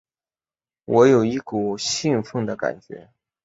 [0.85, 3.11] 我有一股兴奋的感觉